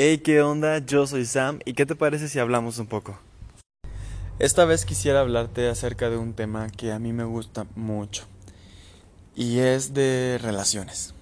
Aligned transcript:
Hey, 0.00 0.18
¿qué 0.18 0.42
onda? 0.42 0.78
Yo 0.78 1.08
soy 1.08 1.26
Sam 1.26 1.58
y 1.64 1.74
¿qué 1.74 1.84
te 1.84 1.96
parece 1.96 2.28
si 2.28 2.38
hablamos 2.38 2.78
un 2.78 2.86
poco? 2.86 3.18
Esta 4.38 4.64
vez 4.64 4.84
quisiera 4.84 5.18
hablarte 5.18 5.68
acerca 5.68 6.08
de 6.08 6.16
un 6.16 6.34
tema 6.34 6.68
que 6.70 6.92
a 6.92 7.00
mí 7.00 7.12
me 7.12 7.24
gusta 7.24 7.66
mucho 7.74 8.22
y 9.34 9.58
es 9.58 9.94
de 9.94 10.38
relaciones. 10.40 11.14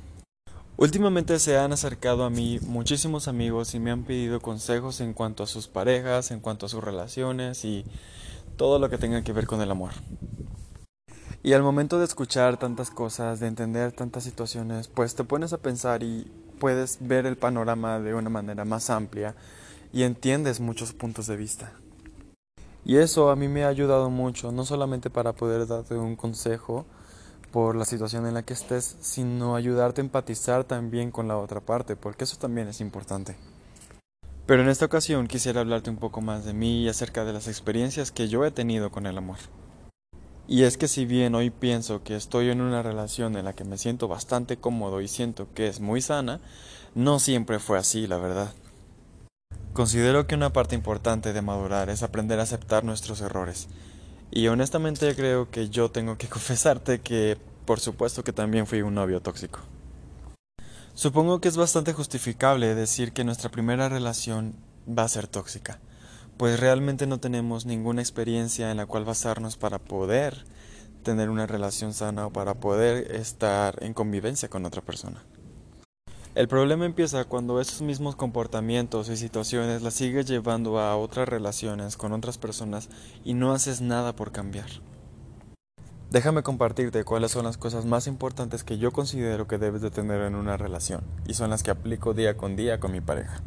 Últimamente 0.77 1.39
se 1.39 1.57
han 1.57 1.73
acercado 1.73 2.25
a 2.25 2.29
mí 2.29 2.61
muchísimos 2.67 3.29
amigos 3.29 3.75
y 3.75 3.81
me 3.81 3.91
han 3.91 4.05
pedido 4.05 4.43
consejos 4.43 5.01
en 5.01 5.15
cuanto 5.15 5.43
a 5.43 5.47
sus 5.47 5.69
parejas, 5.69 6.31
en 6.31 6.41
cuanto 6.41 6.67
a 6.67 6.69
sus 6.69 6.85
relaciones 6.85 7.65
y 7.65 7.87
todo 8.59 8.79
lo 8.79 8.91
que 8.91 8.99
tenga 8.99 9.25
que 9.25 9.33
ver 9.33 9.47
con 9.47 9.63
el 9.63 9.71
amor. 9.71 9.93
Y 11.43 11.55
al 11.55 11.63
momento 11.63 11.99
de 11.99 12.05
escuchar 12.05 12.59
tantas 12.59 12.91
cosas, 12.91 13.41
de 13.41 13.47
entender 13.47 13.93
tantas 13.93 14.25
situaciones, 14.25 14.89
pues 14.89 15.15
te 15.15 15.25
pones 15.25 15.55
a 15.55 15.63
pensar 15.63 16.03
y 16.03 16.31
puedes 16.59 16.99
ver 17.01 17.27
el 17.27 17.37
panorama 17.37 18.01
de 18.01 18.15
una 18.15 18.31
manera 18.31 18.65
más 18.65 18.91
amplia 18.91 19.35
y 19.93 20.03
entiendes 20.03 20.61
muchos 20.61 20.93
puntos 20.93 21.27
de 21.27 21.37
vista. 21.37 21.73
Y 22.85 22.99
eso 22.99 23.31
a 23.31 23.37
mí 23.37 23.49
me 23.49 23.65
ha 23.65 23.69
ayudado 23.69 24.11
mucho, 24.11 24.53
no 24.53 24.65
solamente 24.65 25.11
para 25.11 25.33
poder 25.33 25.67
darte 25.67 25.95
un 25.95 26.15
consejo 26.17 26.87
por 27.51 27.75
la 27.75 27.85
situación 27.85 28.27
en 28.27 28.35
la 28.35 28.43
que 28.43 28.53
estés, 28.53 28.97
sino 29.01 29.57
ayudarte 29.57 30.01
a 30.01 30.05
empatizar 30.05 30.65
también 30.65 31.11
con 31.11 31.27
la 31.27 31.39
otra 31.39 31.61
parte, 31.61 31.97
porque 31.97 32.25
eso 32.25 32.37
también 32.37 32.69
es 32.69 32.81
importante. 32.81 33.37
Pero 34.47 34.63
en 34.63 34.69
esta 34.69 34.85
ocasión 34.85 35.27
quisiera 35.27 35.63
hablarte 35.63 35.91
un 35.91 35.97
poco 35.97 36.21
más 36.21 36.45
de 36.45 36.53
mí 36.53 36.83
y 36.83 36.89
acerca 36.89 37.25
de 37.25 37.33
las 37.33 37.49
experiencias 37.49 38.13
que 38.13 38.29
yo 38.29 38.45
he 38.45 38.53
tenido 38.53 38.91
con 38.91 39.07
el 39.07 39.19
amor. 39.19 39.39
Y 40.49 40.63
es 40.63 40.77
que 40.77 40.87
si 40.87 41.07
bien 41.07 41.35
hoy 41.35 41.51
pienso 41.51 42.05
que 42.05 42.15
estoy 42.15 42.51
en 42.51 42.61
una 42.61 42.83
relación 42.83 43.37
en 43.37 43.45
la 43.45 43.53
que 43.53 43.65
me 43.65 43.79
siento 43.79 44.07
bastante 44.07 44.57
cómodo 44.59 45.01
y 45.01 45.09
siento 45.09 45.49
que 45.55 45.67
es 45.67 45.81
muy 45.81 46.01
sana, 46.01 46.41
no 46.95 47.19
siempre 47.19 47.59
fue 47.59 47.79
así, 47.79 48.07
la 48.07 48.19
verdad. 48.19 48.53
Considero 49.73 50.27
que 50.27 50.37
una 50.37 50.53
parte 50.53 50.77
importante 50.77 51.33
de 51.33 51.43
madurar 51.43 51.91
es 51.91 52.03
aprender 52.03 52.39
a 52.39 52.45
aceptar 52.45 52.85
nuestros 52.85 53.21
errores. 53.21 53.69
Y 54.31 54.47
honestamente 54.47 55.15
creo 55.17 55.51
que 55.51 55.69
yo 55.69 55.91
tengo 55.91 56.17
que 56.17 56.29
confesarte 56.29 57.01
que 57.01 57.37
por 57.65 57.81
supuesto 57.81 58.23
que 58.23 58.33
también 58.33 58.69
fui 58.69 58.83
un 58.83 58.95
novio 58.95 59.21
tóxico. 59.21 59.59
Supongo 60.95 61.41
que 61.41 61.49
es 61.49 61.57
bastante 61.57 61.93
justificable 61.93 62.75
decir 62.77 63.13
que 63.13 63.25
nuestra 63.25 63.51
primera 63.51 63.89
relación 63.89 64.55
va 64.89 65.03
a 65.03 65.09
ser 65.09 65.27
tóxica 65.27 65.81
pues 66.37 66.61
realmente 66.61 67.07
no 67.07 67.19
tenemos 67.19 67.67
ninguna 67.67 68.03
experiencia 68.03 68.71
en 68.71 68.77
la 68.77 68.87
cual 68.87 69.05
basarnos 69.05 69.57
para 69.57 69.79
poder 69.79 70.45
tener 71.03 71.31
una 71.31 71.47
relación 71.47 71.95
sana 71.95 72.27
o 72.27 72.31
para 72.31 72.55
poder 72.55 73.13
estar 73.15 73.83
en 73.83 73.95
convivencia 73.95 74.49
con 74.49 74.67
otra 74.67 74.83
persona. 74.83 75.23
El 76.35 76.49
problema 76.49 76.85
empieza 76.85 77.25
cuando 77.25 77.63
esos 77.63 77.81
mismos 77.81 78.15
comportamientos 78.15 79.09
y 79.09 79.17
situaciones 79.17 79.81
las 79.81 79.95
sigues 79.95 80.27
llevando 80.27 80.79
a 80.79 80.95
otras 80.97 81.27
relaciones 81.27 81.97
con 81.97 82.13
otras 82.13 82.37
personas 82.37 82.91
y 83.25 83.33
no 83.33 83.55
haces 83.55 83.81
nada 83.81 84.15
por 84.15 84.33
cambiar. 84.33 84.67
Déjame 86.11 86.43
compartirte 86.43 87.05
cuáles 87.05 87.31
son 87.31 87.45
las 87.47 87.57
cosas 87.57 87.87
más 87.87 88.07
importantes 88.07 88.65
que 88.65 88.77
yo 88.77 88.93
considero 88.93 89.47
que 89.47 89.57
debes 89.57 89.81
de 89.81 89.91
tener 89.91 90.21
en 90.21 90.35
una 90.35 90.59
relación 90.59 91.01
y 91.27 91.33
son 91.33 91.49
las 91.49 91.63
que 91.63 91.71
aplico 91.71 92.13
día 92.13 92.37
con 92.37 92.55
día 92.55 92.81
con 92.81 92.93
mi 92.93 93.01
pareja. 93.01 93.41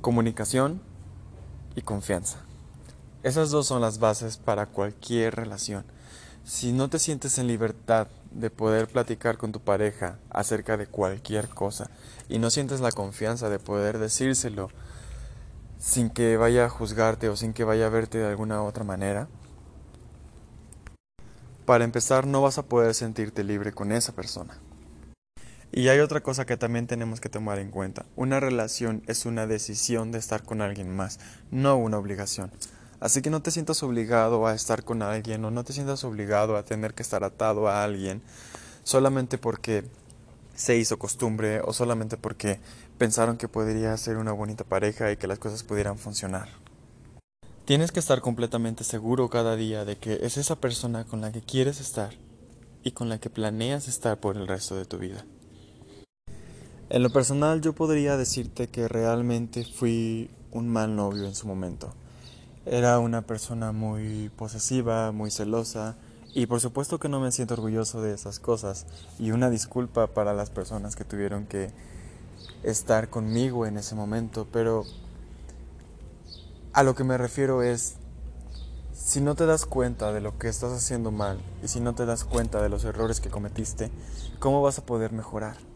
Comunicación, 0.00 0.80
y 1.74 1.82
confianza. 1.82 2.38
Esas 3.22 3.50
dos 3.50 3.66
son 3.66 3.80
las 3.80 3.98
bases 3.98 4.36
para 4.36 4.66
cualquier 4.66 5.36
relación. 5.36 5.84
Si 6.44 6.72
no 6.72 6.88
te 6.88 6.98
sientes 6.98 7.38
en 7.38 7.46
libertad 7.46 8.08
de 8.32 8.50
poder 8.50 8.88
platicar 8.88 9.38
con 9.38 9.52
tu 9.52 9.60
pareja 9.60 10.18
acerca 10.30 10.76
de 10.76 10.86
cualquier 10.86 11.48
cosa 11.48 11.90
y 12.28 12.38
no 12.38 12.50
sientes 12.50 12.80
la 12.80 12.90
confianza 12.90 13.48
de 13.48 13.60
poder 13.60 13.98
decírselo 13.98 14.70
sin 15.78 16.10
que 16.10 16.36
vaya 16.36 16.64
a 16.64 16.68
juzgarte 16.68 17.28
o 17.28 17.36
sin 17.36 17.52
que 17.52 17.64
vaya 17.64 17.86
a 17.86 17.90
verte 17.90 18.18
de 18.18 18.26
alguna 18.26 18.62
otra 18.62 18.84
manera, 18.84 19.28
para 21.66 21.84
empezar 21.84 22.26
no 22.26 22.42
vas 22.42 22.58
a 22.58 22.64
poder 22.64 22.94
sentirte 22.94 23.44
libre 23.44 23.72
con 23.72 23.92
esa 23.92 24.12
persona. 24.12 24.58
Y 25.74 25.88
hay 25.88 26.00
otra 26.00 26.20
cosa 26.20 26.44
que 26.44 26.58
también 26.58 26.86
tenemos 26.86 27.20
que 27.20 27.30
tomar 27.30 27.58
en 27.58 27.70
cuenta. 27.70 28.04
Una 28.14 28.40
relación 28.40 29.02
es 29.06 29.24
una 29.24 29.46
decisión 29.46 30.12
de 30.12 30.18
estar 30.18 30.42
con 30.42 30.60
alguien 30.60 30.94
más, 30.94 31.18
no 31.50 31.76
una 31.78 31.96
obligación. 31.96 32.52
Así 33.00 33.22
que 33.22 33.30
no 33.30 33.40
te 33.40 33.50
sientas 33.50 33.82
obligado 33.82 34.46
a 34.46 34.54
estar 34.54 34.84
con 34.84 35.00
alguien 35.00 35.42
o 35.46 35.50
no 35.50 35.64
te 35.64 35.72
sientas 35.72 36.04
obligado 36.04 36.58
a 36.58 36.64
tener 36.64 36.92
que 36.92 37.02
estar 37.02 37.24
atado 37.24 37.68
a 37.68 37.82
alguien 37.82 38.20
solamente 38.84 39.38
porque 39.38 39.84
se 40.54 40.76
hizo 40.76 40.98
costumbre 40.98 41.60
o 41.64 41.72
solamente 41.72 42.18
porque 42.18 42.60
pensaron 42.98 43.38
que 43.38 43.48
podría 43.48 43.96
ser 43.96 44.18
una 44.18 44.32
bonita 44.32 44.64
pareja 44.64 45.10
y 45.10 45.16
que 45.16 45.26
las 45.26 45.38
cosas 45.38 45.62
pudieran 45.62 45.96
funcionar. 45.96 46.48
Tienes 47.64 47.92
que 47.92 48.00
estar 48.00 48.20
completamente 48.20 48.84
seguro 48.84 49.30
cada 49.30 49.56
día 49.56 49.86
de 49.86 49.96
que 49.96 50.20
es 50.22 50.36
esa 50.36 50.56
persona 50.56 51.04
con 51.04 51.22
la 51.22 51.32
que 51.32 51.40
quieres 51.40 51.80
estar 51.80 52.12
y 52.84 52.92
con 52.92 53.08
la 53.08 53.18
que 53.18 53.30
planeas 53.30 53.88
estar 53.88 54.20
por 54.20 54.36
el 54.36 54.46
resto 54.46 54.76
de 54.76 54.84
tu 54.84 54.98
vida. 54.98 55.24
En 56.92 57.02
lo 57.02 57.08
personal 57.08 57.62
yo 57.62 57.72
podría 57.72 58.18
decirte 58.18 58.68
que 58.68 58.86
realmente 58.86 59.64
fui 59.64 60.28
un 60.50 60.68
mal 60.68 60.94
novio 60.94 61.24
en 61.24 61.34
su 61.34 61.46
momento. 61.46 61.94
Era 62.66 62.98
una 62.98 63.22
persona 63.22 63.72
muy 63.72 64.30
posesiva, 64.36 65.10
muy 65.10 65.30
celosa 65.30 65.96
y 66.34 66.44
por 66.44 66.60
supuesto 66.60 67.00
que 67.00 67.08
no 67.08 67.18
me 67.18 67.32
siento 67.32 67.54
orgulloso 67.54 68.02
de 68.02 68.12
esas 68.12 68.38
cosas 68.38 68.84
y 69.18 69.30
una 69.30 69.48
disculpa 69.48 70.08
para 70.08 70.34
las 70.34 70.50
personas 70.50 70.94
que 70.94 71.06
tuvieron 71.06 71.46
que 71.46 71.70
estar 72.62 73.08
conmigo 73.08 73.64
en 73.64 73.78
ese 73.78 73.94
momento, 73.94 74.46
pero 74.52 74.84
a 76.74 76.82
lo 76.82 76.94
que 76.94 77.04
me 77.04 77.16
refiero 77.16 77.62
es 77.62 77.94
si 78.92 79.22
no 79.22 79.34
te 79.34 79.46
das 79.46 79.64
cuenta 79.64 80.12
de 80.12 80.20
lo 80.20 80.36
que 80.36 80.48
estás 80.48 80.72
haciendo 80.72 81.10
mal 81.10 81.40
y 81.64 81.68
si 81.68 81.80
no 81.80 81.94
te 81.94 82.04
das 82.04 82.24
cuenta 82.24 82.60
de 82.60 82.68
los 82.68 82.84
errores 82.84 83.22
que 83.22 83.30
cometiste, 83.30 83.90
¿cómo 84.40 84.60
vas 84.60 84.78
a 84.78 84.84
poder 84.84 85.12
mejorar? 85.12 85.71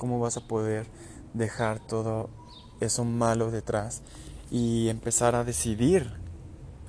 ¿Cómo 0.00 0.18
vas 0.18 0.38
a 0.38 0.40
poder 0.40 0.86
dejar 1.34 1.78
todo 1.78 2.30
eso 2.80 3.04
malo 3.04 3.50
detrás 3.50 4.00
y 4.50 4.88
empezar 4.88 5.34
a 5.34 5.44
decidir 5.44 6.10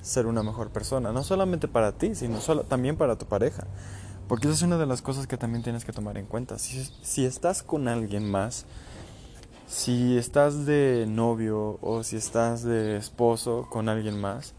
ser 0.00 0.24
una 0.24 0.42
mejor 0.42 0.70
persona? 0.70 1.12
No 1.12 1.22
solamente 1.22 1.68
para 1.68 1.92
ti, 1.92 2.14
sino 2.14 2.38
también 2.64 2.96
para 2.96 3.18
tu 3.18 3.26
pareja. 3.26 3.66
Porque 4.28 4.46
esa 4.46 4.54
es 4.54 4.62
una 4.62 4.78
de 4.78 4.86
las 4.86 5.02
cosas 5.02 5.26
que 5.26 5.36
también 5.36 5.62
tienes 5.62 5.84
que 5.84 5.92
tomar 5.92 6.16
en 6.16 6.24
cuenta. 6.24 6.58
Si, 6.58 6.90
si 7.02 7.26
estás 7.26 7.62
con 7.62 7.86
alguien 7.86 8.30
más, 8.30 8.64
si 9.66 10.16
estás 10.16 10.64
de 10.64 11.04
novio 11.06 11.78
o 11.82 12.04
si 12.04 12.16
estás 12.16 12.62
de 12.62 12.96
esposo 12.96 13.68
con 13.68 13.90
alguien 13.90 14.18
más, 14.18 14.54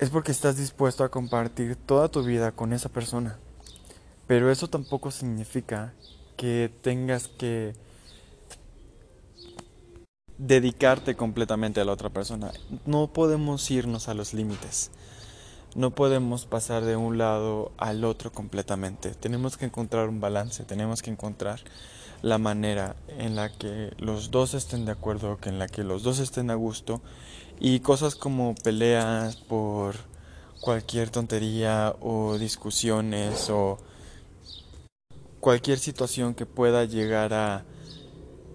es 0.00 0.10
porque 0.10 0.32
estás 0.32 0.56
dispuesto 0.56 1.04
a 1.04 1.08
compartir 1.08 1.76
toda 1.76 2.08
tu 2.08 2.24
vida 2.24 2.50
con 2.50 2.72
esa 2.72 2.88
persona. 2.88 3.38
Pero 4.26 4.50
eso 4.50 4.66
tampoco 4.66 5.12
significa 5.12 5.94
que 6.38 6.70
tengas 6.82 7.26
que 7.26 7.74
dedicarte 10.38 11.16
completamente 11.16 11.80
a 11.80 11.84
la 11.84 11.92
otra 11.92 12.10
persona. 12.10 12.52
No 12.86 13.08
podemos 13.12 13.68
irnos 13.70 14.08
a 14.08 14.14
los 14.14 14.32
límites. 14.32 14.92
No 15.74 15.90
podemos 15.90 16.46
pasar 16.46 16.84
de 16.84 16.96
un 16.96 17.18
lado 17.18 17.72
al 17.76 18.04
otro 18.04 18.32
completamente. 18.32 19.10
Tenemos 19.10 19.56
que 19.56 19.66
encontrar 19.66 20.08
un 20.08 20.20
balance, 20.20 20.64
tenemos 20.64 21.02
que 21.02 21.10
encontrar 21.10 21.60
la 22.22 22.38
manera 22.38 22.94
en 23.18 23.34
la 23.36 23.50
que 23.50 23.92
los 23.98 24.30
dos 24.30 24.54
estén 24.54 24.84
de 24.86 24.92
acuerdo, 24.92 25.38
que 25.38 25.48
en 25.48 25.58
la 25.58 25.66
que 25.66 25.82
los 25.82 26.04
dos 26.04 26.20
estén 26.20 26.50
a 26.50 26.54
gusto 26.54 27.02
y 27.58 27.80
cosas 27.80 28.14
como 28.14 28.54
peleas 28.54 29.36
por 29.36 29.96
cualquier 30.60 31.10
tontería 31.10 31.94
o 32.00 32.38
discusiones 32.38 33.50
o 33.50 33.78
cualquier 35.40 35.78
situación 35.78 36.34
que 36.34 36.46
pueda 36.46 36.84
llegar 36.84 37.32
a 37.32 37.64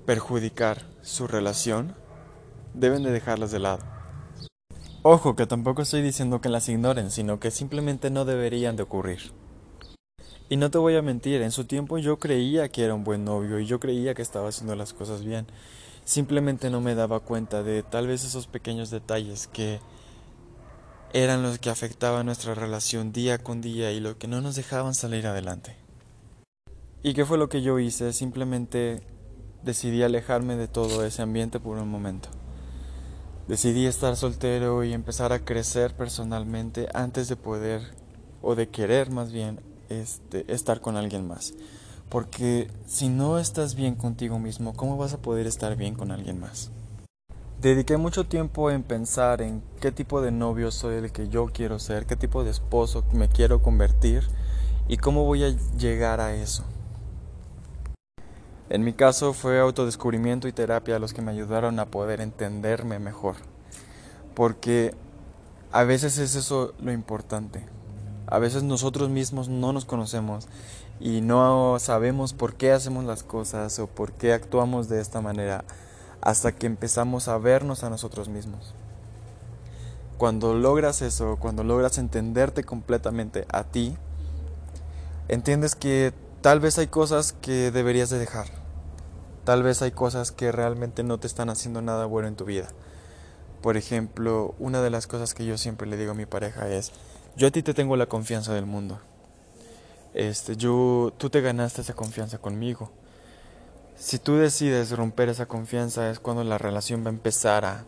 perjudicar 0.05 0.85
su 1.01 1.27
relación, 1.27 1.95
deben 2.73 3.03
de 3.03 3.11
dejarlas 3.11 3.51
de 3.51 3.59
lado. 3.59 3.83
Ojo, 5.01 5.35
que 5.35 5.45
tampoco 5.45 5.81
estoy 5.81 6.01
diciendo 6.01 6.39
que 6.39 6.49
las 6.49 6.69
ignoren, 6.69 7.11
sino 7.11 7.39
que 7.39 7.51
simplemente 7.51 8.09
no 8.09 8.25
deberían 8.25 8.75
de 8.75 8.83
ocurrir. 8.83 9.33
Y 10.49 10.57
no 10.57 10.71
te 10.71 10.77
voy 10.77 10.95
a 10.95 11.01
mentir, 11.01 11.41
en 11.41 11.51
su 11.51 11.65
tiempo 11.65 11.97
yo 11.97 12.19
creía 12.19 12.69
que 12.69 12.83
era 12.83 12.93
un 12.93 13.03
buen 13.03 13.25
novio 13.25 13.59
y 13.59 13.65
yo 13.65 13.79
creía 13.79 14.13
que 14.13 14.21
estaba 14.21 14.49
haciendo 14.49 14.75
las 14.75 14.93
cosas 14.93 15.23
bien. 15.23 15.47
Simplemente 16.05 16.69
no 16.69 16.79
me 16.79 16.95
daba 16.95 17.21
cuenta 17.21 17.63
de 17.63 17.81
tal 17.83 18.07
vez 18.07 18.23
esos 18.23 18.47
pequeños 18.47 18.89
detalles 18.89 19.47
que 19.47 19.79
eran 21.13 21.43
los 21.43 21.59
que 21.59 21.69
afectaban 21.69 22.25
nuestra 22.25 22.55
relación 22.55 23.11
día 23.13 23.37
con 23.37 23.61
día 23.61 23.91
y 23.91 23.99
lo 23.99 24.17
que 24.17 24.27
no 24.27 24.41
nos 24.41 24.55
dejaban 24.55 24.95
salir 24.95 25.27
adelante. 25.27 25.82
¿Y 27.05 27.13
qué 27.13 27.25
fue 27.25 27.37
lo 27.37 27.49
que 27.49 27.61
yo 27.61 27.79
hice? 27.79 28.13
Simplemente 28.13 29.01
decidí 29.61 30.03
alejarme 30.03 30.55
de 30.55 30.69
todo 30.69 31.03
ese 31.03 31.21
ambiente 31.21 31.59
por 31.59 31.77
un 31.77 31.89
momento. 31.89 32.29
Decidí 33.45 33.85
estar 33.85 34.15
soltero 34.15 34.85
y 34.85 34.93
empezar 34.93 35.33
a 35.33 35.43
crecer 35.43 35.97
personalmente 35.97 36.87
antes 36.93 37.27
de 37.27 37.35
poder, 37.35 37.81
o 38.41 38.55
de 38.55 38.69
querer 38.69 39.11
más 39.11 39.33
bien, 39.33 39.59
este, 39.89 40.49
estar 40.53 40.79
con 40.79 40.95
alguien 40.95 41.27
más. 41.27 41.53
Porque 42.07 42.71
si 42.87 43.09
no 43.09 43.37
estás 43.37 43.75
bien 43.75 43.95
contigo 43.95 44.39
mismo, 44.39 44.73
¿cómo 44.73 44.95
vas 44.95 45.13
a 45.13 45.21
poder 45.21 45.45
estar 45.45 45.75
bien 45.75 45.95
con 45.95 46.09
alguien 46.09 46.39
más? 46.39 46.71
Dediqué 47.59 47.97
mucho 47.97 48.27
tiempo 48.27 48.71
en 48.71 48.81
pensar 48.81 49.41
en 49.41 49.61
qué 49.81 49.91
tipo 49.91 50.21
de 50.21 50.31
novio 50.31 50.71
soy 50.71 50.95
el 50.95 51.11
que 51.11 51.27
yo 51.27 51.47
quiero 51.47 51.79
ser, 51.79 52.05
qué 52.05 52.15
tipo 52.15 52.45
de 52.45 52.51
esposo 52.51 53.03
me 53.11 53.27
quiero 53.27 53.61
convertir 53.61 54.23
y 54.87 54.95
cómo 54.95 55.25
voy 55.25 55.43
a 55.43 55.49
llegar 55.77 56.21
a 56.21 56.33
eso. 56.33 56.63
En 58.73 58.83
mi 58.83 58.93
caso 58.93 59.33
fue 59.33 59.59
autodescubrimiento 59.59 60.47
y 60.47 60.51
terapia 60.51 60.97
los 60.97 61.13
que 61.13 61.21
me 61.21 61.31
ayudaron 61.31 61.77
a 61.79 61.85
poder 61.85 62.21
entenderme 62.21 62.97
mejor. 62.97 63.35
Porque 64.33 64.95
a 65.71 65.83
veces 65.83 66.17
es 66.17 66.33
eso 66.33 66.73
lo 66.79 66.91
importante. 66.91 67.67
A 68.25 68.39
veces 68.39 68.63
nosotros 68.63 69.11
mismos 69.11 69.47
no 69.47 69.73
nos 69.73 69.85
conocemos 69.85 70.47
y 70.99 71.21
no 71.21 71.77
sabemos 71.77 72.33
por 72.33 72.55
qué 72.55 72.71
hacemos 72.71 73.05
las 73.05 73.21
cosas 73.21 73.77
o 73.77 73.85
por 73.85 74.11
qué 74.11 74.33
actuamos 74.33 74.89
de 74.89 75.01
esta 75.01 75.21
manera 75.21 75.65
hasta 76.21 76.51
que 76.51 76.65
empezamos 76.65 77.27
a 77.27 77.37
vernos 77.37 77.83
a 77.83 77.91
nosotros 77.91 78.27
mismos. 78.27 78.73
Cuando 80.17 80.55
logras 80.55 81.03
eso, 81.03 81.37
cuando 81.39 81.63
logras 81.63 81.99
entenderte 81.99 82.63
completamente 82.63 83.45
a 83.51 83.65
ti, 83.65 83.95
entiendes 85.27 85.75
que 85.75 86.11
tal 86.41 86.59
vez 86.59 86.79
hay 86.79 86.87
cosas 86.87 87.33
que 87.33 87.69
deberías 87.69 88.09
de 88.09 88.17
dejar. 88.17 88.62
Tal 89.43 89.61
vez 89.61 89.81
hay 89.81 89.91
cosas 89.91 90.31
que 90.31 90.51
realmente 90.51 91.03
no 91.03 91.19
te 91.19 91.27
están 91.27 91.49
haciendo 91.49 91.81
nada 91.81 92.05
bueno 92.05 92.29
en 92.29 92.35
tu 92.35 92.45
vida. 92.45 92.69
Por 93.61 93.77
ejemplo, 93.77 94.55
una 94.59 94.81
de 94.81 94.89
las 94.89 95.07
cosas 95.07 95.33
que 95.33 95.45
yo 95.45 95.57
siempre 95.57 95.87
le 95.87 95.97
digo 95.97 96.11
a 96.11 96.15
mi 96.15 96.25
pareja 96.25 96.69
es, 96.69 96.91
yo 97.35 97.47
a 97.47 97.51
ti 97.51 97.63
te 97.63 97.73
tengo 97.73 97.95
la 97.97 98.05
confianza 98.05 98.53
del 98.53 98.65
mundo. 98.65 98.99
Este, 100.13 100.55
yo, 100.55 101.11
tú 101.17 101.29
te 101.29 101.41
ganaste 101.41 101.81
esa 101.81 101.93
confianza 101.93 102.37
conmigo. 102.37 102.91
Si 103.97 104.19
tú 104.19 104.35
decides 104.35 104.91
romper 104.91 105.29
esa 105.29 105.45
confianza 105.45 106.09
es 106.09 106.19
cuando 106.19 106.43
la 106.43 106.57
relación 106.57 107.03
va 107.03 107.07
a 107.07 107.13
empezar 107.13 107.65
a, 107.65 107.85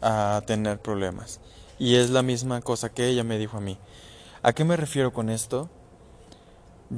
a 0.00 0.42
tener 0.46 0.80
problemas. 0.80 1.40
Y 1.78 1.96
es 1.96 2.10
la 2.10 2.22
misma 2.22 2.60
cosa 2.60 2.90
que 2.90 3.06
ella 3.06 3.24
me 3.24 3.38
dijo 3.38 3.56
a 3.56 3.60
mí. 3.60 3.78
¿A 4.42 4.52
qué 4.52 4.64
me 4.64 4.76
refiero 4.76 5.12
con 5.12 5.30
esto? 5.30 5.70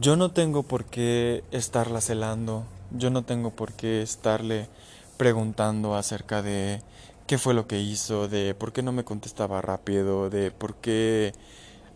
Yo 0.01 0.17
no 0.17 0.33
tengo 0.33 0.65
por 0.65 0.87
qué 0.87 1.45
estarla 1.53 2.01
celando, 2.01 2.65
yo 2.91 3.11
no 3.11 3.23
tengo 3.23 3.51
por 3.51 3.75
qué 3.75 4.03
estarle 4.03 4.69
preguntando 5.17 5.95
acerca 5.95 6.43
de 6.43 6.83
qué 7.29 7.39
fue 7.39 7.55
lo 7.55 7.69
que 7.69 7.79
hizo, 7.79 8.27
de 8.27 8.57
por 8.57 8.73
qué 8.73 8.83
no 8.83 8.91
me 8.91 9.05
contestaba 9.05 9.63
rápido, 9.63 10.31
de 10.31 10.51
por 10.51 10.75
qué 10.75 11.33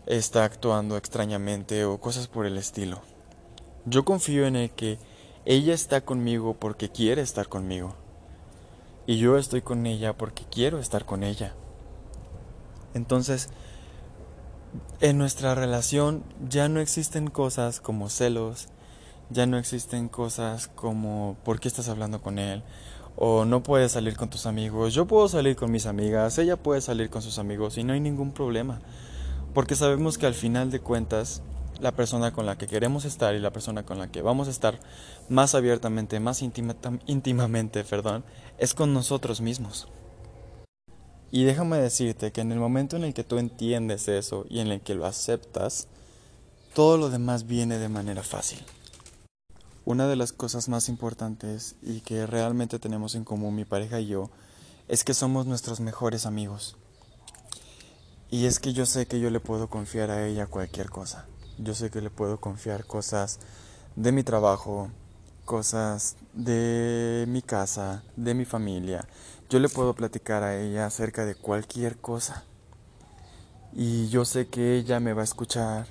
está 0.05 0.45
actuando 0.45 0.95
extrañamente 0.95 1.83
o 1.83 1.99
cosas 1.99 2.29
por 2.29 2.45
el 2.45 2.57
estilo. 2.57 3.01
Yo 3.83 4.05
confío 4.05 4.45
en 4.45 4.55
el 4.55 4.71
que 4.71 4.97
ella 5.43 5.73
está 5.73 5.99
conmigo 5.99 6.53
porque 6.53 6.87
quiere 6.87 7.21
estar 7.21 7.49
conmigo. 7.49 7.95
Y 9.07 9.17
yo 9.17 9.37
estoy 9.37 9.61
con 9.61 9.85
ella 9.85 10.13
porque 10.13 10.45
quiero 10.49 10.79
estar 10.79 11.03
con 11.03 11.21
ella. 11.21 11.53
Entonces, 12.93 13.49
en 15.01 15.17
nuestra 15.17 15.55
relación 15.55 16.23
ya 16.49 16.69
no 16.69 16.79
existen 16.79 17.29
cosas 17.29 17.79
como 17.79 18.09
celos, 18.09 18.67
ya 19.29 19.45
no 19.45 19.57
existen 19.57 20.09
cosas 20.09 20.67
como 20.67 21.37
¿por 21.43 21.59
qué 21.59 21.67
estás 21.67 21.89
hablando 21.89 22.21
con 22.21 22.39
él? 22.39 22.63
o 23.21 23.43
no 23.43 23.61
puedes 23.61 23.91
salir 23.91 24.15
con 24.15 24.29
tus 24.29 24.45
amigos. 24.45 24.93
Yo 24.93 25.05
puedo 25.05 25.27
salir 25.27 25.57
con 25.57 25.71
mis 25.71 25.85
amigas, 25.85 26.37
ella 26.37 26.55
puede 26.55 26.79
salir 26.79 27.09
con 27.09 27.21
sus 27.21 27.37
amigos 27.37 27.77
y 27.77 27.83
no 27.83 27.91
hay 27.91 27.99
ningún 27.99 28.31
problema. 28.31 28.79
Porque 29.53 29.75
sabemos 29.75 30.17
que 30.17 30.25
al 30.25 30.33
final 30.33 30.71
de 30.71 30.79
cuentas, 30.79 31.41
la 31.81 31.91
persona 31.91 32.31
con 32.31 32.45
la 32.45 32.57
que 32.57 32.67
queremos 32.67 33.03
estar 33.03 33.35
y 33.35 33.39
la 33.39 33.51
persona 33.51 33.83
con 33.83 33.97
la 33.97 34.09
que 34.09 34.21
vamos 34.21 34.47
a 34.47 34.51
estar 34.51 34.79
más 35.27 35.53
abiertamente, 35.53 36.21
más 36.21 36.41
íntimamente, 36.41 37.83
perdón, 37.83 38.23
es 38.57 38.73
con 38.73 38.93
nosotros 38.93 39.41
mismos. 39.41 39.89
Y 41.31 41.43
déjame 41.43 41.77
decirte 41.77 42.31
que 42.31 42.41
en 42.41 42.51
el 42.51 42.59
momento 42.59 42.95
en 42.95 43.03
el 43.03 43.13
que 43.13 43.23
tú 43.23 43.37
entiendes 43.37 44.07
eso 44.07 44.45
y 44.49 44.59
en 44.59 44.67
el 44.67 44.81
que 44.81 44.95
lo 44.95 45.05
aceptas, 45.05 45.87
todo 46.73 46.97
lo 46.97 47.09
demás 47.09 47.45
viene 47.45 47.77
de 47.77 47.89
manera 47.89 48.23
fácil. 48.23 48.59
Una 49.85 50.07
de 50.07 50.15
las 50.15 50.31
cosas 50.33 50.69
más 50.69 50.89
importantes 50.89 51.75
y 51.81 52.01
que 52.01 52.25
realmente 52.25 52.79
tenemos 52.79 53.15
en 53.15 53.23
común 53.23 53.55
mi 53.55 53.65
pareja 53.65 53.99
y 53.99 54.07
yo 54.07 54.29
es 54.87 55.03
que 55.03 55.13
somos 55.13 55.45
nuestros 55.45 55.79
mejores 55.79 56.25
amigos. 56.25 56.75
Y 58.31 58.45
es 58.45 58.59
que 58.59 58.73
yo 58.73 58.85
sé 58.85 59.07
que 59.07 59.19
yo 59.19 59.29
le 59.29 59.39
puedo 59.39 59.69
confiar 59.69 60.11
a 60.11 60.27
ella 60.27 60.47
cualquier 60.47 60.89
cosa. 60.89 61.25
Yo 61.57 61.73
sé 61.73 61.89
que 61.89 62.01
le 62.01 62.09
puedo 62.09 62.39
confiar 62.39 62.85
cosas 62.85 63.39
de 63.95 64.11
mi 64.11 64.23
trabajo, 64.23 64.89
cosas 65.45 66.15
de 66.33 67.25
mi 67.27 67.41
casa, 67.41 68.03
de 68.15 68.35
mi 68.35 68.45
familia. 68.45 69.07
Yo 69.49 69.59
le 69.59 69.67
puedo 69.67 69.95
platicar 69.95 70.43
a 70.43 70.55
ella 70.57 70.85
acerca 70.85 71.25
de 71.25 71.33
cualquier 71.33 71.97
cosa. 71.97 72.43
Y 73.73 74.07
yo 74.09 74.23
sé 74.23 74.47
que 74.47 74.75
ella 74.77 74.99
me 74.99 75.13
va 75.13 75.21
a 75.21 75.23
escuchar 75.23 75.87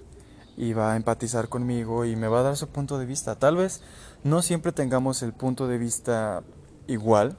y 0.56 0.75
va 0.75 0.93
a 0.93 0.96
empatizar 0.96 1.49
conmigo 1.49 2.05
y 2.05 2.14
me 2.14 2.28
va 2.28 2.38
a 2.38 2.43
dar 2.44 2.56
su 2.56 2.69
punto 2.69 2.99
de 2.99 3.06
vista. 3.06 3.34
Tal 3.34 3.56
vez 3.56 3.81
no 4.22 4.43
siempre 4.43 4.70
tengamos 4.70 5.22
el 5.22 5.32
punto 5.32 5.66
de 5.66 5.78
vista 5.78 6.44
igual, 6.87 7.37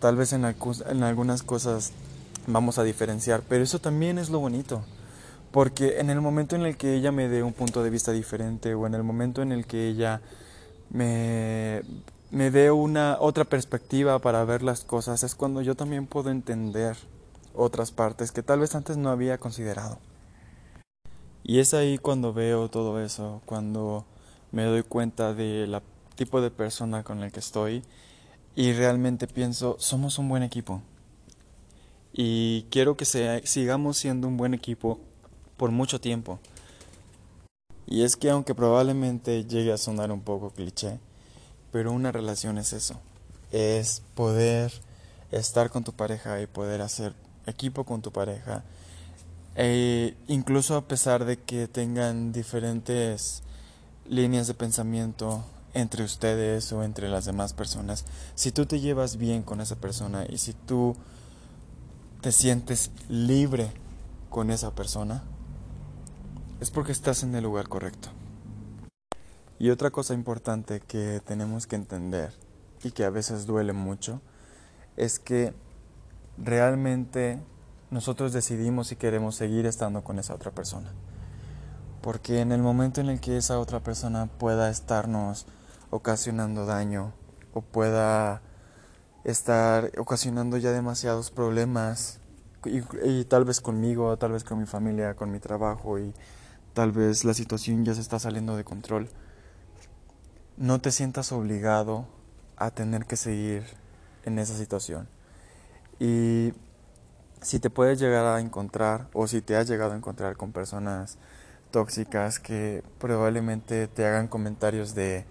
tal 0.00 0.16
vez 0.16 0.32
en, 0.32 0.44
en 0.44 1.02
algunas 1.04 1.44
cosas 1.44 1.92
vamos 2.48 2.78
a 2.78 2.82
diferenciar, 2.82 3.42
pero 3.48 3.62
eso 3.62 3.78
también 3.78 4.18
es 4.18 4.30
lo 4.30 4.40
bonito. 4.40 4.84
Porque 5.52 6.00
en 6.00 6.10
el 6.10 6.20
momento 6.20 6.56
en 6.56 6.62
el 6.62 6.76
que 6.76 6.96
ella 6.96 7.12
me 7.12 7.28
dé 7.28 7.44
un 7.44 7.52
punto 7.52 7.84
de 7.84 7.90
vista 7.90 8.10
diferente 8.10 8.74
o 8.74 8.84
en 8.88 8.94
el 8.94 9.04
momento 9.04 9.42
en 9.42 9.52
el 9.52 9.64
que 9.64 9.86
ella 9.88 10.20
me, 10.90 11.82
me 12.30 12.50
dé 12.50 12.70
una 12.70 13.18
otra 13.20 13.44
perspectiva 13.44 14.18
para 14.18 14.44
ver 14.44 14.62
las 14.62 14.84
cosas 14.84 15.22
es 15.22 15.34
cuando 15.34 15.62
yo 15.62 15.74
también 15.74 16.06
puedo 16.06 16.30
entender 16.30 16.96
otras 17.54 17.92
partes 17.92 18.32
que 18.32 18.42
tal 18.42 18.60
vez 18.60 18.74
antes 18.74 18.96
no 18.96 19.10
había 19.10 19.38
considerado. 19.38 19.98
Y 21.44 21.60
es 21.60 21.74
ahí 21.74 21.98
cuando 21.98 22.32
veo 22.32 22.68
todo 22.68 23.00
eso, 23.00 23.40
cuando 23.46 24.04
me 24.50 24.64
doy 24.64 24.82
cuenta 24.82 25.32
del 25.34 25.80
tipo 26.16 26.40
de 26.40 26.50
persona 26.50 27.04
con 27.04 27.22
el 27.22 27.30
que 27.30 27.40
estoy 27.40 27.84
y 28.56 28.72
realmente 28.72 29.28
pienso, 29.28 29.76
somos 29.78 30.18
un 30.18 30.28
buen 30.28 30.42
equipo. 30.42 30.82
Y 32.12 32.62
quiero 32.70 32.96
que 32.96 33.04
sigamos 33.44 33.98
siendo 33.98 34.26
un 34.26 34.36
buen 34.36 34.54
equipo 34.54 34.98
por 35.56 35.70
mucho 35.70 36.00
tiempo. 36.00 36.40
Y 37.86 38.02
es 38.02 38.16
que 38.16 38.30
aunque 38.30 38.54
probablemente 38.54 39.44
llegue 39.44 39.72
a 39.72 39.78
sonar 39.78 40.10
un 40.10 40.22
poco 40.22 40.50
cliché, 40.50 40.98
pero 41.72 41.92
una 41.92 42.12
relación 42.12 42.58
es 42.58 42.72
eso. 42.72 43.00
Es 43.52 44.02
poder 44.14 44.72
estar 45.30 45.70
con 45.70 45.84
tu 45.84 45.92
pareja 45.92 46.40
y 46.40 46.46
poder 46.46 46.82
hacer 46.82 47.14
equipo 47.46 47.84
con 47.84 48.02
tu 48.02 48.12
pareja 48.12 48.64
e 49.56 50.14
incluso 50.28 50.76
a 50.76 50.86
pesar 50.86 51.24
de 51.24 51.38
que 51.38 51.66
tengan 51.66 52.30
diferentes 52.30 53.42
líneas 54.06 54.46
de 54.46 54.54
pensamiento 54.54 55.44
entre 55.72 56.04
ustedes 56.04 56.70
o 56.72 56.84
entre 56.84 57.08
las 57.08 57.24
demás 57.24 57.54
personas, 57.54 58.04
si 58.34 58.52
tú 58.52 58.66
te 58.66 58.80
llevas 58.80 59.16
bien 59.16 59.42
con 59.42 59.62
esa 59.62 59.76
persona 59.76 60.26
y 60.28 60.38
si 60.38 60.52
tú 60.52 60.94
te 62.20 62.32
sientes 62.32 62.90
libre 63.08 63.72
con 64.28 64.50
esa 64.50 64.74
persona, 64.74 65.22
es 66.60 66.70
porque 66.70 66.92
estás 66.92 67.22
en 67.22 67.34
el 67.34 67.44
lugar 67.44 67.68
correcto. 67.68 68.10
Y 69.58 69.70
otra 69.70 69.90
cosa 69.90 70.14
importante 70.14 70.80
que 70.80 71.20
tenemos 71.24 71.66
que 71.66 71.76
entender 71.76 72.32
y 72.82 72.90
que 72.90 73.04
a 73.04 73.10
veces 73.10 73.46
duele 73.46 73.72
mucho 73.72 74.20
es 74.96 75.18
que 75.18 75.54
realmente 76.38 77.40
nosotros 77.90 78.32
decidimos 78.32 78.88
si 78.88 78.96
queremos 78.96 79.36
seguir 79.36 79.66
estando 79.66 80.04
con 80.04 80.18
esa 80.18 80.34
otra 80.34 80.50
persona. 80.50 80.92
Porque 82.02 82.40
en 82.40 82.52
el 82.52 82.60
momento 82.60 83.00
en 83.00 83.08
el 83.08 83.20
que 83.20 83.36
esa 83.36 83.58
otra 83.58 83.80
persona 83.80 84.26
pueda 84.26 84.70
estarnos 84.70 85.46
ocasionando 85.90 86.66
daño 86.66 87.12
o 87.52 87.62
pueda 87.62 88.42
estar 89.24 89.90
ocasionando 89.98 90.56
ya 90.56 90.70
demasiados 90.70 91.30
problemas 91.30 92.20
y, 92.64 93.24
tal 93.24 93.44
vez 93.44 93.60
conmigo, 93.60 94.16
tal 94.18 94.32
vez 94.32 94.44
con 94.44 94.58
mi 94.58 94.66
familia, 94.66 95.14
con 95.14 95.30
mi 95.30 95.40
trabajo 95.40 95.98
y 95.98 96.12
tal 96.74 96.92
vez 96.92 97.24
la 97.24 97.34
situación 97.34 97.84
ya 97.84 97.94
se 97.94 98.00
está 98.00 98.18
saliendo 98.18 98.56
de 98.56 98.64
control, 98.64 99.08
no 100.56 100.80
te 100.80 100.90
sientas 100.90 101.32
obligado 101.32 102.06
a 102.56 102.70
tener 102.70 103.04
que 103.04 103.16
seguir 103.16 103.64
en 104.24 104.38
esa 104.38 104.56
situación. 104.56 105.08
Y 105.98 106.52
si 107.42 107.60
te 107.60 107.70
puedes 107.70 107.98
llegar 107.98 108.24
a 108.24 108.40
encontrar 108.40 109.08
o 109.12 109.26
si 109.26 109.42
te 109.42 109.56
has 109.56 109.68
llegado 109.68 109.92
a 109.92 109.96
encontrar 109.96 110.36
con 110.36 110.52
personas 110.52 111.18
tóxicas 111.70 112.38
que 112.38 112.82
probablemente 112.98 113.86
te 113.88 114.06
hagan 114.06 114.28
comentarios 114.28 114.94
de 114.94 115.26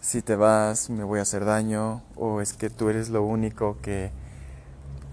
si 0.00 0.22
te 0.22 0.36
vas 0.36 0.88
me 0.88 1.04
voy 1.04 1.18
a 1.18 1.22
hacer 1.22 1.44
daño 1.44 2.02
o 2.16 2.40
es 2.40 2.52
que 2.52 2.70
tú 2.70 2.88
eres 2.88 3.10
lo 3.10 3.22
único 3.22 3.78
que, 3.82 4.12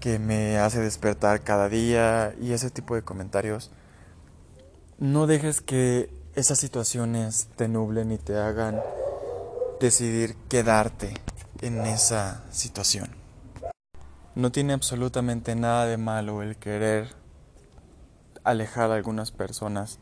que 0.00 0.18
me 0.18 0.58
hace 0.58 0.80
despertar 0.80 1.42
cada 1.42 1.68
día 1.68 2.34
y 2.40 2.52
ese 2.52 2.70
tipo 2.70 2.94
de 2.94 3.02
comentarios, 3.02 3.70
no 4.98 5.26
dejes 5.26 5.60
que 5.60 6.10
esas 6.34 6.58
situaciones 6.58 7.48
te 7.56 7.68
nublen 7.68 8.12
y 8.12 8.18
te 8.18 8.36
hagan 8.36 8.80
decidir 9.80 10.34
quedarte 10.48 11.14
en 11.60 11.80
esa 11.86 12.42
situación. 12.50 13.10
No 14.34 14.50
tiene 14.50 14.72
absolutamente 14.72 15.54
nada 15.54 15.86
de 15.86 15.96
malo 15.96 16.42
el 16.42 16.56
querer 16.56 17.14
alejar 18.44 18.90
a 18.90 18.94
algunas 18.94 19.30
personas 19.30 19.98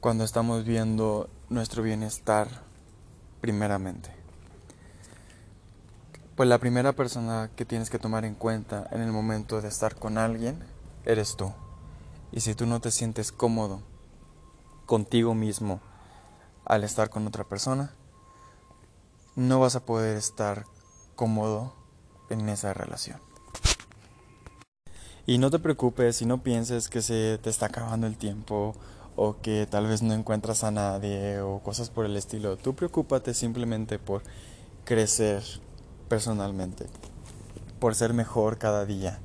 cuando 0.00 0.24
estamos 0.24 0.64
viendo 0.64 1.30
nuestro 1.48 1.82
bienestar 1.82 2.48
primeramente. 3.40 4.10
Pues 6.34 6.48
la 6.48 6.58
primera 6.58 6.92
persona 6.92 7.50
que 7.54 7.64
tienes 7.64 7.88
que 7.88 7.98
tomar 7.98 8.24
en 8.24 8.34
cuenta 8.34 8.88
en 8.90 9.00
el 9.00 9.12
momento 9.12 9.60
de 9.60 9.68
estar 9.68 9.94
con 9.94 10.18
alguien 10.18 10.58
eres 11.04 11.36
tú. 11.36 11.52
Y 12.32 12.40
si 12.40 12.54
tú 12.54 12.66
no 12.66 12.80
te 12.80 12.90
sientes 12.90 13.30
cómodo 13.30 13.82
contigo 14.86 15.34
mismo 15.34 15.80
al 16.64 16.84
estar 16.84 17.10
con 17.10 17.26
otra 17.26 17.44
persona, 17.44 17.92
no 19.36 19.60
vas 19.60 19.76
a 19.76 19.84
poder 19.84 20.16
estar 20.16 20.64
cómodo 21.14 21.74
en 22.30 22.48
esa 22.48 22.74
relación. 22.74 23.20
Y 25.26 25.38
no 25.38 25.50
te 25.50 25.58
preocupes 25.58 26.20
y 26.20 26.26
no 26.26 26.42
pienses 26.42 26.88
que 26.88 27.00
se 27.00 27.38
te 27.38 27.50
está 27.50 27.66
acabando 27.66 28.06
el 28.06 28.16
tiempo 28.16 28.74
o 29.14 29.36
que 29.40 29.66
tal 29.70 29.86
vez 29.86 30.02
no 30.02 30.14
encuentras 30.14 30.64
a 30.64 30.70
nadie 30.70 31.40
o 31.40 31.60
cosas 31.60 31.90
por 31.90 32.06
el 32.06 32.16
estilo. 32.16 32.56
Tú 32.56 32.74
preocúpate 32.74 33.34
simplemente 33.34 33.98
por 33.98 34.22
crecer 34.84 35.42
personalmente, 36.08 36.86
por 37.78 37.94
ser 37.94 38.14
mejor 38.14 38.58
cada 38.58 38.84
día. 38.84 39.20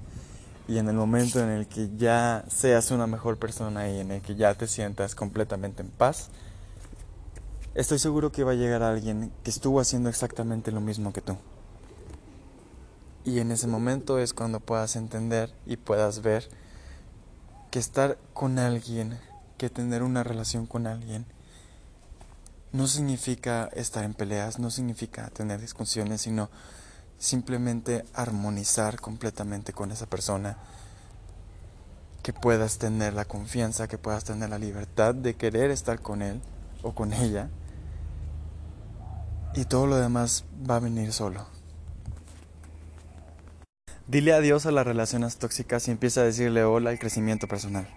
Y 0.68 0.78
en 0.78 0.90
el 0.90 0.96
momento 0.96 1.40
en 1.40 1.50
el 1.50 1.68
que 1.68 1.90
ya 1.98 2.44
seas 2.48 2.92
una 2.92 3.08
mejor 3.08 3.38
persona 3.38 3.90
y 3.90 4.00
en 4.00 4.12
el 4.12 4.22
que 4.22 4.36
ya 4.36 4.54
te 4.54 4.68
sientas 4.68 5.16
completamente 5.16 5.82
en 5.82 5.90
paz, 5.90 6.30
estoy 7.77 8.00
seguro 8.00 8.31
que 8.31 8.43
va 8.43 8.53
a 8.53 8.55
llegar 8.55 8.81
alguien 8.81 9.31
que 9.43 9.51
estuvo 9.51 9.79
haciendo 9.79 10.10
exactamente 10.10 10.72
lo 10.72 10.81
mismo 10.81 11.13
que 11.13 11.22
tú. 11.22 11.38
Y 13.24 13.39
en 13.39 13.51
ese 13.51 13.67
momento 13.67 14.17
es 14.17 14.34
cuando 14.34 14.60
puedas 14.60 14.96
entender 14.96 15.53
y 15.67 15.77
puedas 15.77 16.24
ver 16.24 16.50
que 17.69 17.77
estar 17.77 18.17
con 18.34 18.57
alguien 18.57 19.19
que 19.60 19.69
tener 19.69 20.01
una 20.01 20.24
relación 20.24 20.65
con 20.65 20.88
alguien 20.88 21.25
no 22.72 22.88
significa 22.88 23.69
estar 23.74 24.03
en 24.03 24.15
peleas, 24.15 24.57
no 24.57 24.72
significa 24.72 25.29
tener 25.29 25.62
discusiones, 25.62 26.22
sino 26.22 26.50
simplemente 27.19 28.05
armonizar 28.13 29.00
completamente 29.00 29.72
con 29.72 29.91
esa 29.91 30.07
persona, 30.07 30.57
que 32.24 32.34
puedas 32.34 32.79
tener 32.79 33.13
la 33.13 33.25
confianza, 33.25 33.88
que 33.88 33.98
puedas 33.98 34.24
tener 34.24 34.50
la 34.50 34.57
libertad 34.57 35.13
de 35.13 35.36
querer 35.36 35.69
estar 35.69 36.01
con 36.01 36.22
él 36.22 36.41
o 36.81 36.93
con 36.93 37.13
ella, 37.13 37.50
y 39.56 39.66
todo 39.66 39.88
lo 39.88 39.98
demás 39.98 40.46
va 40.70 40.77
a 40.77 40.80
venir 40.80 41.13
solo. 41.13 41.46
Dile 44.08 44.34
adiós 44.34 44.66
a 44.66 44.72
las 44.72 44.88
relaciones 44.88 45.38
tóxicas 45.38 45.88
y 45.88 45.92
empieza 45.92 46.22
a 46.22 46.25
decirle 46.25 46.63
hola 46.63 46.92
al 46.92 47.00
crecimiento 47.00 47.48
personal. 47.48 47.88